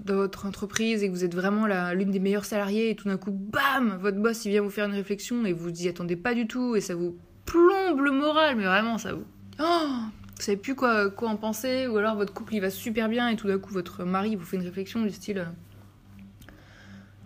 dans 0.04 0.14
votre 0.14 0.46
entreprise 0.46 1.02
et 1.02 1.08
que 1.08 1.12
vous 1.12 1.24
êtes 1.24 1.34
vraiment 1.34 1.66
l'une 1.92 2.10
des 2.10 2.20
meilleures 2.20 2.44
salariées 2.44 2.90
et 2.90 2.94
tout 2.94 3.08
d'un 3.08 3.18
coup, 3.18 3.32
bam, 3.32 3.98
votre 4.00 4.18
boss 4.18 4.44
il 4.44 4.50
vient 4.50 4.62
vous 4.62 4.70
faire 4.70 4.86
une 4.86 4.94
réflexion 4.94 5.44
et 5.44 5.52
vous 5.52 5.70
y 5.70 5.88
attendez 5.88 6.14
pas 6.16 6.32
du 6.34 6.46
tout 6.46 6.76
et 6.76 6.80
ça 6.80 6.94
vous 6.94 7.18
plombe 7.44 8.00
le 8.00 8.12
moral, 8.12 8.56
mais 8.56 8.64
vraiment 8.64 8.98
ça 8.98 9.12
vous... 9.12 9.24
Oh 9.60 9.88
vous 10.36 10.44
savez 10.44 10.56
plus 10.56 10.76
quoi, 10.76 11.10
quoi 11.10 11.30
en 11.30 11.36
penser, 11.36 11.88
ou 11.88 11.96
alors 11.96 12.14
votre 12.14 12.32
couple 12.32 12.54
il 12.54 12.60
va 12.60 12.70
super 12.70 13.08
bien 13.08 13.28
et 13.28 13.34
tout 13.34 13.48
d'un 13.48 13.58
coup 13.58 13.72
votre 13.72 14.04
mari 14.04 14.36
vous 14.36 14.44
fait 14.44 14.56
une 14.56 14.62
réflexion 14.62 15.02
du 15.02 15.10
style 15.10 15.48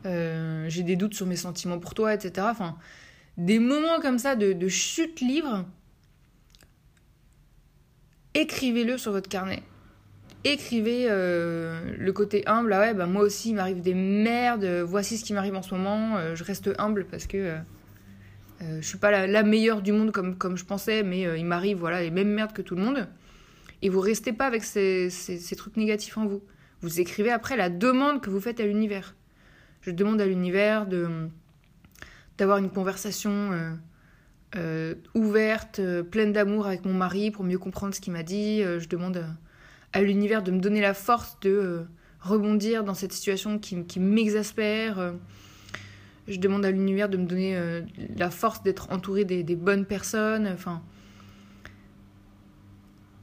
euh, 0.06 0.66
j'ai 0.68 0.82
des 0.82 0.96
doutes 0.96 1.14
sur 1.14 1.26
mes 1.26 1.36
sentiments 1.36 1.78
pour 1.78 1.94
toi, 1.94 2.14
etc. 2.14 2.46
Enfin, 2.50 2.76
des 3.36 3.58
moments 3.58 4.00
comme 4.00 4.18
ça 4.18 4.34
de, 4.34 4.52
de 4.52 4.68
chute 4.68 5.20
libre, 5.20 5.64
écrivez-le 8.34 8.98
sur 8.98 9.12
votre 9.12 9.28
carnet 9.28 9.62
écrivez 10.44 11.06
euh, 11.08 11.80
le 11.98 12.12
côté 12.12 12.46
humble. 12.46 12.72
Ah 12.72 12.80
ouais, 12.80 12.94
bah 12.94 13.06
moi 13.06 13.22
aussi, 13.22 13.50
il 13.50 13.54
m'arrive 13.54 13.80
des 13.80 13.94
merdes. 13.94 14.64
Voici 14.64 15.18
ce 15.18 15.24
qui 15.24 15.32
m'arrive 15.32 15.54
en 15.54 15.62
ce 15.62 15.74
moment. 15.74 16.16
Euh, 16.16 16.34
je 16.34 16.44
reste 16.44 16.70
humble 16.78 17.06
parce 17.06 17.26
que 17.26 17.36
euh, 18.62 18.80
je 18.80 18.86
suis 18.86 18.98
pas 18.98 19.26
la, 19.26 19.42
meilleure 19.42 19.82
du 19.82 19.92
monde 19.92 20.12
comme, 20.12 20.36
comme 20.36 20.56
je 20.56 20.64
pensais, 20.64 21.02
mais 21.02 21.22
il 21.38 21.44
m'arrive 21.44 21.78
voilà, 21.78 22.00
les 22.00 22.10
mêmes 22.10 22.32
merdes 22.32 22.52
que 22.52 22.62
tout 22.62 22.76
le 22.76 22.82
monde. 22.82 23.08
Et 23.82 23.88
vous 23.88 24.00
restez 24.00 24.32
pas 24.32 24.46
avec 24.46 24.62
ces, 24.62 25.10
ces, 25.10 25.56
trucs 25.56 25.76
négatifs 25.76 26.16
en 26.16 26.26
vous. 26.26 26.42
Vous 26.80 27.00
écrivez 27.00 27.30
après 27.30 27.56
la 27.56 27.68
demande 27.70 28.20
que 28.20 28.30
vous 28.30 28.40
faites 28.40 28.60
à 28.60 28.64
l'univers. 28.64 29.16
Je 29.80 29.90
demande 29.90 30.20
à 30.20 30.26
l'univers 30.26 30.86
de 30.86 31.08
d'avoir 32.38 32.58
une 32.58 32.70
conversation 32.70 33.50
ouverte, 35.14 35.80
pleine 36.10 36.32
d'amour 36.32 36.66
avec 36.66 36.84
mon 36.84 36.94
mari 36.94 37.32
pour 37.32 37.44
mieux 37.44 37.58
comprendre 37.58 37.94
ce 37.94 38.00
qu'il 38.00 38.12
m'a 38.12 38.22
dit. 38.22 38.62
je 38.62 38.88
demande 38.88 39.24
à 39.92 40.02
l'univers 40.02 40.42
de 40.42 40.50
me 40.50 40.60
donner 40.60 40.80
la 40.80 40.94
force 40.94 41.38
de 41.40 41.50
euh, 41.50 41.82
rebondir 42.20 42.84
dans 42.84 42.94
cette 42.94 43.12
situation 43.12 43.58
qui, 43.58 44.00
m'exaspère. 44.00 44.98
Euh. 44.98 45.12
je 46.28 46.38
demande 46.38 46.64
à 46.64 46.70
l'univers 46.70 47.08
de 47.08 47.16
me 47.16 47.26
donner 47.26 47.56
euh, 47.56 47.82
la 48.16 48.30
force 48.30 48.62
d'être 48.62 48.90
entouré 48.90 49.24
des, 49.24 49.56
bonnes 49.56 49.84
personnes. 49.84 50.48
Enfin, 50.48 50.82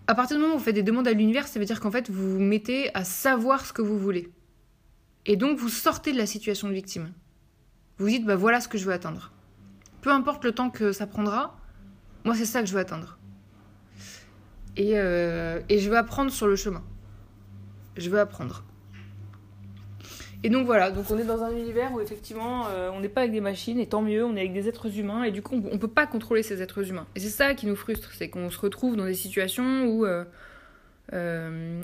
à 0.07 0.15
partir 0.15 0.37
du 0.37 0.41
moment 0.41 0.55
où 0.55 0.57
vous 0.57 0.63
faites 0.63 0.75
des 0.75 0.83
demandes 0.83 1.07
à 1.07 1.13
l'univers, 1.13 1.47
ça 1.47 1.59
veut 1.59 1.65
dire 1.65 1.79
qu'en 1.79 1.91
fait 1.91 2.09
vous 2.09 2.33
vous 2.33 2.39
mettez 2.39 2.93
à 2.95 3.03
savoir 3.03 3.65
ce 3.65 3.73
que 3.73 3.81
vous 3.81 3.97
voulez. 3.97 4.31
Et 5.25 5.35
donc 5.35 5.57
vous 5.57 5.69
sortez 5.69 6.11
de 6.11 6.17
la 6.17 6.25
situation 6.25 6.67
de 6.67 6.73
victime. 6.73 7.13
Vous 7.97 8.07
dites 8.07 8.25
bah 8.25 8.35
voilà 8.35 8.61
ce 8.61 8.67
que 8.67 8.77
je 8.77 8.85
veux 8.85 8.93
atteindre. 8.93 9.33
Peu 10.01 10.11
importe 10.11 10.45
le 10.45 10.53
temps 10.53 10.69
que 10.69 10.93
ça 10.93 11.05
prendra, 11.05 11.59
moi 12.25 12.33
c'est 12.33 12.45
ça 12.45 12.61
que 12.61 12.67
je 12.67 12.73
veux 12.73 12.79
atteindre. 12.79 13.18
Euh, 14.77 15.61
et, 15.69 15.79
je 15.79 15.89
veux 15.89 15.97
apprendre 15.97 16.31
sur 16.31 16.47
le 16.47 16.55
chemin. 16.55 16.83
Je 17.97 18.09
veux 18.09 18.19
apprendre. 18.19 18.63
Et 20.41 20.49
donc 20.49 20.65
voilà, 20.65 20.89
donc 20.89 21.11
on 21.11 21.17
est 21.17 21.25
dans 21.25 21.43
un 21.43 21.51
univers 21.51 21.91
où 21.91 21.99
effectivement 21.99 22.67
euh, 22.69 22.89
on 22.93 23.01
n'est 23.01 23.09
pas 23.09 23.21
avec 23.21 23.33
des 23.33 23.41
machines, 23.41 23.77
et 23.77 23.87
tant 23.87 24.01
mieux, 24.01 24.23
on 24.23 24.37
est 24.37 24.39
avec 24.39 24.53
des 24.53 24.69
êtres 24.69 24.97
humains, 24.97 25.23
et 25.23 25.31
du 25.31 25.41
coup 25.41 25.61
on 25.69 25.73
ne 25.73 25.77
peut 25.77 25.89
pas 25.89 26.07
contrôler 26.07 26.43
ces 26.43 26.61
êtres 26.61 26.89
humains. 26.89 27.07
Et 27.15 27.19
c'est 27.19 27.29
ça 27.29 27.53
qui 27.55 27.65
nous 27.65 27.75
frustre, 27.75 28.13
c'est 28.13 28.29
qu'on 28.29 28.49
se 28.49 28.57
retrouve 28.57 28.95
dans 28.95 29.03
des 29.03 29.15
situations 29.15 29.87
où 29.87 30.05
euh, 30.05 30.23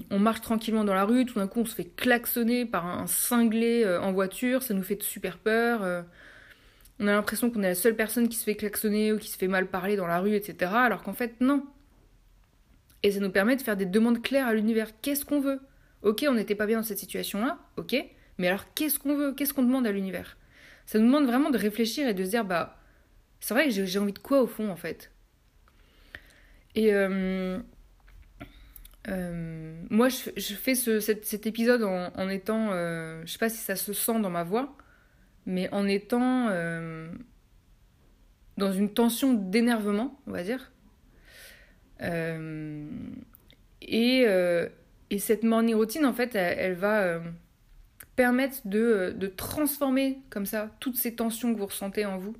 on 0.10 0.20
marche 0.20 0.40
tranquillement 0.40 0.86
dans 0.86 0.94
la 0.94 1.04
rue, 1.04 1.26
tout 1.26 1.38
d'un 1.38 1.48
coup 1.48 1.60
on 1.60 1.66
se 1.66 1.76
fait 1.76 1.84
klaxonner 1.98 2.66
par 2.66 2.86
un 2.86 3.08
cinglé 3.08 3.86
en 4.02 4.14
voiture, 4.14 4.64
ça 4.64 4.74
nous 4.74 4.84
fait 4.84 5.04
super 5.04 5.38
peur. 5.38 6.06
on 7.02 7.08
a 7.08 7.12
l'impression 7.12 7.52
qu'on 7.52 7.62
est 7.62 7.68
la 7.68 7.76
seule 7.76 7.98
personne 7.98 8.30
qui 8.30 8.38
se 8.38 8.46
fait 8.46 8.56
klaxonner 8.56 9.12
ou 9.12 9.18
qui 9.18 9.28
se 9.28 9.38
fait 9.38 9.50
mal 9.50 9.68
parler 9.68 9.98
dans 9.98 10.08
la 10.08 10.22
rue, 10.22 10.34
etc. 10.34 10.72
Alors 10.76 11.04
qu'en 11.04 11.14
fait 11.14 11.42
non, 11.42 11.66
et 13.04 13.12
ça 13.12 13.20
nous 13.20 13.32
permet 13.32 13.56
de 13.56 13.62
faire 13.62 13.78
des 13.78 13.86
demandes 13.86 14.22
claires 14.22 14.48
à 14.48 14.54
l'univers. 14.54 14.90
Qu'est-ce 15.02 15.26
qu'on 15.26 15.40
veut? 15.40 15.60
Ok, 16.02 16.26
on 16.28 16.34
n'était 16.34 16.56
pas 16.56 16.66
bien 16.66 16.78
dans 16.78 16.84
cette 16.84 17.00
situation-là, 17.00 17.60
ok, 17.78 17.96
mais 18.38 18.48
alors 18.48 18.74
qu'est-ce 18.74 19.00
qu'on 19.00 19.16
veut? 19.16 19.34
Qu'est-ce 19.34 19.54
qu'on 19.54 19.64
demande 19.64 19.88
à 19.88 19.92
l'univers? 19.92 20.38
Ça 20.86 21.00
nous 21.00 21.06
demande 21.06 21.26
vraiment 21.26 21.50
de 21.50 21.58
réfléchir 21.58 22.08
et 22.08 22.14
de 22.14 22.24
se 22.24 22.30
dire, 22.30 22.46
bah, 22.46 22.78
c'est 23.40 23.54
vrai 23.54 23.70
que 23.70 23.86
j'ai 23.86 24.00
envie 24.00 24.14
de 24.14 24.20
quoi 24.20 24.42
au 24.42 24.48
fond, 24.48 24.70
en 24.70 24.76
fait? 24.76 25.12
Et 26.76 26.94
euh, 26.94 27.58
euh, 29.08 29.84
moi, 29.90 30.10
je, 30.10 30.54
fais 30.54 30.76
cet, 30.76 31.48
épisode 31.48 31.84
en, 31.84 32.30
étant, 32.30 32.72
euh, 32.72 33.22
je 33.26 33.32
sais 33.32 33.40
pas 33.40 33.50
si 33.50 33.58
ça 33.58 33.76
se 33.76 33.94
sent 33.94 34.20
dans 34.20 34.30
ma 34.30 34.44
voix, 34.44 34.78
mais 35.46 35.70
en 35.72 35.88
étant 35.88 36.50
dans 38.58 38.72
une 38.72 38.94
tension 38.94 39.34
d'énervement, 39.34 40.22
on 40.28 40.32
va 40.32 40.44
dire. 40.44 40.72
Euh, 42.02 42.88
et, 43.82 44.24
euh, 44.28 44.68
et, 45.10 45.20
cette 45.20 45.44
morning 45.44 45.76
routine, 45.76 46.06
en 46.06 46.14
fait, 46.14 46.36
elle, 46.36 46.74
va 46.74 47.02
euh, 47.02 47.20
permettre 48.16 48.58
de, 48.66 49.34
transformer 49.38 50.20
comme 50.30 50.46
ça 50.46 50.72
toutes 50.80 50.98
ces 50.98 51.16
tensions 51.16 51.54
que 51.54 51.60
vous 51.60 51.68
ressentez 51.68 52.06
en 52.06 52.18
vous, 52.18 52.36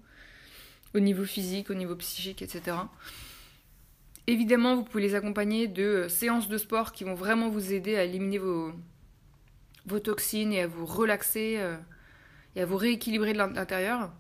au 0.94 1.00
niveau 1.00 1.24
physique, 1.24 1.70
au 1.70 1.74
niveau 1.74 1.96
psychique, 1.96 2.42
etc. 2.42 2.78
Évidemment, 4.28 4.76
vous 4.76 4.84
pouvez 4.84 5.04
les 5.04 5.16
accompagner 5.16 5.68
de 5.68 6.08
séances 6.10 6.48
de 6.48 6.58
sport 6.58 6.92
qui 6.92 7.04
vont 7.04 7.14
vraiment 7.14 7.50
vous 7.50 7.74
aider 7.74 7.96
à 7.96 8.04
éliminer 8.04 8.40
vos 8.40 10.00
toxines 10.04 10.52
et 10.52 10.62
à 10.62 10.68
vous 10.68 10.86
relaxer 10.86 11.62
et 12.56 12.62
à 12.62 12.66
vous 12.66 12.78
rééquilibrer 12.78 13.34
de 13.34 13.38
l'intérieur. 13.38 14.12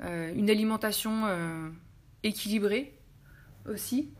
une 0.00 0.48
alimentation 0.48 1.24
équilibrée 2.22 2.94
aussi. 3.68 4.10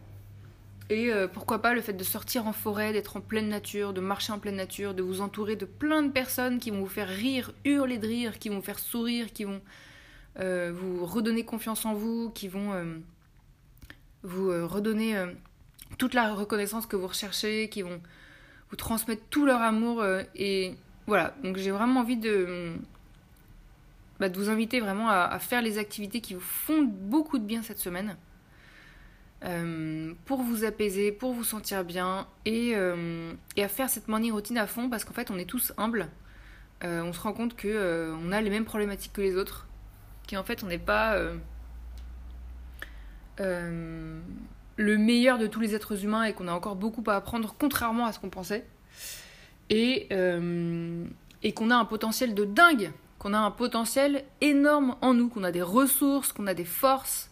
Et 0.88 1.12
euh, 1.12 1.26
pourquoi 1.26 1.60
pas 1.60 1.74
le 1.74 1.80
fait 1.80 1.94
de 1.94 2.04
sortir 2.04 2.46
en 2.46 2.52
forêt, 2.52 2.92
d'être 2.92 3.16
en 3.16 3.20
pleine 3.20 3.48
nature, 3.48 3.92
de 3.92 4.00
marcher 4.00 4.32
en 4.32 4.38
pleine 4.38 4.56
nature, 4.56 4.94
de 4.94 5.02
vous 5.02 5.20
entourer 5.20 5.56
de 5.56 5.64
plein 5.64 6.02
de 6.02 6.12
personnes 6.12 6.58
qui 6.60 6.70
vont 6.70 6.80
vous 6.80 6.86
faire 6.86 7.08
rire, 7.08 7.52
hurler 7.64 7.98
de 7.98 8.06
rire, 8.06 8.38
qui 8.38 8.48
vont 8.48 8.56
vous 8.56 8.62
faire 8.62 8.78
sourire, 8.78 9.32
qui 9.32 9.44
vont 9.44 9.60
euh, 10.38 10.72
vous 10.72 11.04
redonner 11.04 11.44
confiance 11.44 11.84
en 11.84 11.94
vous, 11.94 12.30
qui 12.30 12.46
vont 12.46 12.72
euh, 12.72 12.98
vous 14.22 14.48
redonner 14.68 15.24
toute 15.98 16.14
la 16.14 16.34
reconnaissance 16.34 16.86
que 16.86 16.96
vous 16.96 17.08
recherchez, 17.08 17.68
qui 17.68 17.82
vont 17.82 18.00
vous 18.70 18.76
transmettre 18.76 19.22
tout 19.28 19.44
leur 19.44 19.62
amour. 19.62 20.04
et 20.34 20.74
voilà, 21.06 21.34
donc 21.44 21.56
j'ai 21.56 21.70
vraiment 21.70 22.00
envie 22.00 22.16
de, 22.16 22.74
bah, 24.18 24.28
de 24.28 24.36
vous 24.36 24.48
inviter 24.48 24.80
vraiment 24.80 25.08
à 25.08 25.38
faire 25.38 25.62
les 25.62 25.78
activités 25.78 26.20
qui 26.20 26.34
vous 26.34 26.40
font 26.40 26.82
beaucoup 26.82 27.38
de 27.38 27.44
bien 27.44 27.62
cette 27.62 27.78
semaine. 27.78 28.16
Euh, 29.44 30.14
pour 30.24 30.40
vous 30.40 30.64
apaiser, 30.64 31.12
pour 31.12 31.34
vous 31.34 31.44
sentir 31.44 31.84
bien 31.84 32.26
et, 32.46 32.72
euh, 32.74 33.34
et, 33.56 33.62
à 33.62 33.68
faire 33.68 33.90
cette 33.90 34.08
morning 34.08 34.32
routine 34.32 34.56
à 34.56 34.66
fond 34.66 34.88
parce 34.88 35.04
qu'en 35.04 35.12
fait 35.12 35.30
on 35.30 35.36
est 35.36 35.44
tous 35.44 35.74
humbles. 35.76 36.08
Euh, 36.84 37.02
on 37.02 37.12
se 37.12 37.20
rend 37.20 37.34
compte 37.34 37.54
que 37.54 38.14
on 38.24 38.32
a 38.32 38.40
les 38.40 38.48
mêmes 38.48 38.64
problématiques 38.64 39.12
que 39.12 39.20
les 39.20 39.36
autres, 39.36 39.66
qu'en 40.28 40.42
fait 40.42 40.64
on 40.64 40.68
n'est 40.68 40.78
pas 40.78 41.18
le 43.38 44.22
meilleur 44.78 45.38
de 45.38 45.46
tous 45.46 45.60
les 45.60 45.74
êtres 45.74 46.02
humains 46.04 46.24
et 46.24 46.32
qu'on 46.32 46.48
a 46.48 46.52
encore 46.52 46.76
beaucoup 46.76 47.04
à 47.06 47.14
apprendre 47.14 47.54
contrairement 47.58 48.06
à 48.06 48.12
ce 48.12 48.18
qu'on 48.18 48.30
pensait 48.30 48.66
et, 49.68 50.08
et 51.42 51.52
qu'on 51.52 51.70
a 51.70 51.76
un 51.76 51.84
potentiel 51.84 52.34
de 52.34 52.44
dingue 52.46 52.90
qu'on 53.18 53.32
a 53.32 53.38
un 53.38 53.50
potentiel 53.50 54.24
énorme 54.40 54.96
en 55.00 55.14
nous, 55.14 55.28
qu'on 55.28 55.42
a 55.42 55.50
des 55.50 55.62
ressources, 55.62 56.32
qu'on 56.32 56.46
a 56.46 56.54
des 56.54 56.66
forces, 56.66 57.30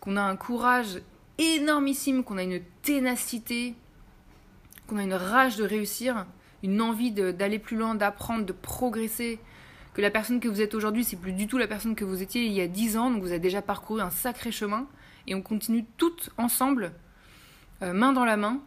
qu'on 0.00 0.16
a 0.16 0.22
un 0.22 0.36
courage 0.36 1.00
énormissime, 1.38 2.24
qu'on 2.24 2.38
a 2.38 2.42
une 2.42 2.60
ténacité, 2.82 3.74
qu'on 4.86 4.98
a 4.98 5.02
une 5.02 5.14
rage 5.14 5.56
de 5.56 5.64
réussir, 5.64 6.26
une 6.62 6.80
envie 6.80 7.12
d'aller 7.12 7.58
plus 7.58 7.76
loin, 7.76 7.94
d'apprendre, 7.94 8.44
de 8.44 8.52
progresser, 8.52 9.38
que 9.94 10.02
la 10.02 10.10
personne 10.10 10.40
que 10.40 10.48
vous 10.48 10.60
êtes 10.60 10.74
aujourd'hui, 10.74 11.04
c'est 11.04 11.16
plus 11.16 11.32
du 11.32 11.46
tout 11.46 11.58
la 11.58 11.66
personne 11.66 11.94
que 11.94 12.04
vous 12.04 12.22
étiez 12.22 12.44
il 12.44 12.52
y 12.52 12.60
a 12.60 12.68
10 12.68 12.96
ans, 12.96 13.10
donc 13.10 13.22
vous 13.22 13.30
avez 13.30 13.38
déjà 13.38 13.62
parcouru 13.62 14.00
un 14.00 14.10
sacré 14.10 14.52
chemin, 14.52 14.86
et 15.26 15.34
on 15.34 15.42
continue 15.42 15.84
toutes 15.96 16.30
ensemble, 16.38 16.92
euh, 17.82 17.92
main 17.92 18.12
dans 18.12 18.24
la 18.24 18.36
main, 18.36 18.60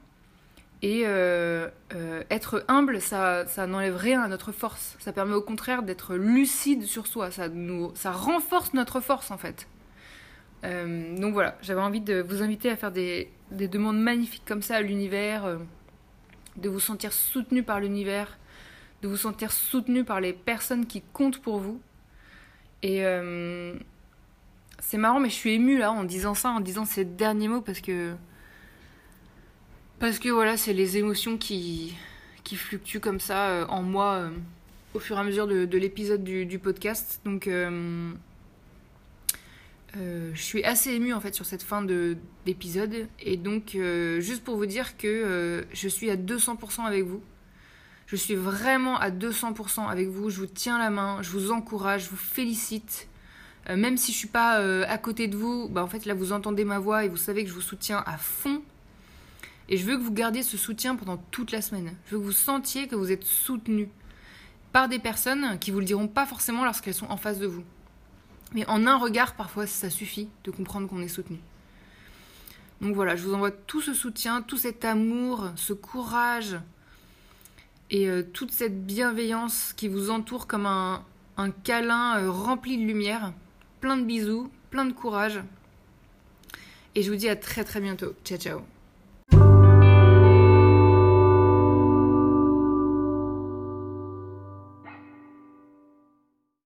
et 0.81 1.03
euh, 1.05 1.67
euh, 1.93 2.23
être 2.31 2.65
humble, 2.67 3.01
ça, 3.01 3.45
ça 3.45 3.67
n'enlève 3.67 3.95
rien 3.95 4.21
à 4.21 4.27
notre 4.27 4.51
force. 4.51 4.95
Ça 4.99 5.13
permet 5.13 5.35
au 5.35 5.41
contraire 5.41 5.83
d'être 5.83 6.15
lucide 6.15 6.83
sur 6.83 7.05
soi. 7.05 7.29
Ça, 7.29 7.49
nous, 7.49 7.91
ça 7.93 8.11
renforce 8.11 8.73
notre 8.73 8.99
force 8.99 9.29
en 9.29 9.37
fait. 9.37 9.67
Donc 10.63 11.33
voilà, 11.33 11.57
j'avais 11.61 11.81
envie 11.81 12.01
de 12.01 12.21
vous 12.21 12.43
inviter 12.43 12.69
à 12.69 12.75
faire 12.75 12.91
des, 12.91 13.31
des 13.51 13.67
demandes 13.67 13.99
magnifiques 13.99 14.45
comme 14.45 14.61
ça 14.61 14.75
à 14.75 14.81
l'univers 14.81 15.57
de 16.57 16.69
vous 16.69 16.79
sentir 16.79 17.13
soutenu 17.13 17.63
par 17.63 17.79
l'univers, 17.79 18.37
de 19.01 19.07
vous 19.07 19.17
sentir 19.17 19.51
soutenu 19.51 20.03
par 20.03 20.21
les 20.21 20.33
personnes 20.33 20.85
qui 20.85 21.01
comptent 21.13 21.41
pour 21.41 21.59
vous. 21.59 21.81
Et 22.83 23.05
euh, 23.05 23.75
c'est 24.79 24.97
marrant, 24.97 25.19
mais 25.19 25.29
je 25.29 25.35
suis 25.35 25.53
émue 25.53 25.77
là 25.77 25.91
en 25.91 26.03
disant 26.03 26.33
ça, 26.33 26.49
en 26.49 26.59
disant 26.59 26.85
ces 26.85 27.05
derniers 27.05 27.47
mots 27.47 27.61
parce 27.61 27.81
que. 27.81 28.13
Parce 29.99 30.17
que 30.17 30.29
voilà, 30.29 30.57
c'est 30.57 30.73
les 30.73 30.97
émotions 30.97 31.37
qui, 31.37 31.95
qui 32.43 32.55
fluctuent 32.55 32.99
comme 32.99 33.19
ça 33.19 33.49
euh, 33.49 33.65
en 33.67 33.83
moi 33.83 34.13
euh, 34.13 34.31
au 34.95 34.99
fur 34.99 35.15
et 35.15 35.19
à 35.19 35.23
mesure 35.23 35.45
de, 35.45 35.77
l'épisode 35.77 36.23
du, 36.23 36.45
du, 36.45 36.59
podcast. 36.59 37.21
Donc. 37.23 37.49
Euh, 39.97 40.31
je 40.33 40.41
suis 40.41 40.63
assez 40.63 40.91
émue 40.91 41.13
en 41.13 41.19
fait 41.19 41.35
sur 41.35 41.45
cette 41.45 41.63
fin 41.63 41.85
d'épisode 42.45 43.07
et 43.19 43.35
donc 43.35 43.75
euh, 43.75 44.21
juste 44.21 44.41
pour 44.43 44.55
vous 44.55 44.65
dire 44.65 44.95
que 44.95 45.07
euh, 45.07 45.63
je 45.73 45.89
suis 45.89 46.09
à 46.09 46.15
200% 46.15 46.85
avec 46.85 47.03
vous. 47.03 47.21
Je 48.07 48.15
suis 48.15 48.35
vraiment 48.35 48.97
à 48.97 49.09
200% 49.09 49.87
avec 49.87 50.07
vous. 50.07 50.29
Je 50.29 50.39
vous 50.39 50.45
tiens 50.45 50.77
la 50.77 50.89
main, 50.89 51.21
je 51.21 51.29
vous 51.29 51.51
encourage, 51.51 52.05
je 52.05 52.09
vous 52.09 52.15
félicite. 52.17 53.07
même 53.69 53.95
si 53.95 54.11
je 54.11 54.17
suis 54.17 54.27
pas 54.27 54.55
à 54.85 54.97
côté 54.97 55.27
de 55.27 55.37
vous, 55.37 55.69
bah 55.69 55.83
en 55.83 55.87
fait 55.87 56.05
là 56.05 56.13
vous 56.13 56.33
entendez 56.33 56.65
ma 56.65 56.79
voix 56.79 57.05
et 57.05 57.09
vous 57.09 57.17
savez 57.17 57.43
que 57.43 57.49
je 57.49 57.53
vous 57.53 57.61
soutiens 57.61 58.03
à 58.05 58.17
fond. 58.17 58.61
Et 59.69 59.77
je 59.77 59.85
veux 59.85 59.97
que 59.97 60.03
vous 60.03 60.11
gardiez 60.11 60.43
ce 60.43 60.57
soutien 60.57 60.97
pendant 60.97 61.17
toute 61.31 61.51
la 61.51 61.61
semaine. 61.61 61.95
Je 62.05 62.15
veux 62.15 62.19
que 62.19 62.25
vous 62.25 62.33
sentiez 62.33 62.87
que 62.87 62.95
vous 62.95 63.11
êtes 63.13 63.23
soutenu 63.23 63.87
par 64.73 64.89
des 64.89 64.99
personnes 64.99 65.57
qui 65.59 65.71
vous 65.71 65.79
le 65.79 65.85
diront 65.85 66.09
pas 66.09 66.25
forcément 66.25 66.65
lorsqu'elles 66.65 66.93
sont 66.93 67.09
en 67.09 67.17
face 67.17 67.39
de 67.39 67.47
vous. 67.47 67.63
Mais 68.53 68.65
en 68.67 68.85
un 68.85 68.97
regard, 68.97 69.35
parfois, 69.35 69.65
ça 69.65 69.89
suffit 69.89 70.27
de 70.43 70.51
comprendre 70.51 70.87
qu'on 70.87 71.01
est 71.01 71.07
soutenu. 71.07 71.39
Donc 72.81 72.95
voilà, 72.95 73.15
je 73.15 73.23
vous 73.23 73.33
envoie 73.33 73.51
tout 73.51 73.81
ce 73.81 73.93
soutien, 73.93 74.41
tout 74.41 74.57
cet 74.57 74.83
amour, 74.85 75.51
ce 75.55 75.71
courage 75.71 76.57
et 77.91 78.09
euh, 78.09 78.23
toute 78.23 78.51
cette 78.51 78.85
bienveillance 78.85 79.73
qui 79.77 79.87
vous 79.87 80.09
entoure 80.09 80.47
comme 80.47 80.65
un, 80.65 81.03
câlin 81.63 82.19
euh, 82.19 82.31
rempli 82.31 82.77
de 82.77 82.83
lumière. 82.83 83.33
Plein 83.81 83.97
de 83.97 84.03
bisous, 84.03 84.49
plein 84.71 84.85
de 84.85 84.93
courage. 84.93 85.39
Et 86.95 87.03
je 87.03 87.11
vous 87.11 87.17
dis 87.17 87.29
à 87.29 87.35
très 87.35 87.63
très 87.63 87.81
bientôt. 87.81 88.13
Ciao 88.25 88.37
ciao. 88.37 88.70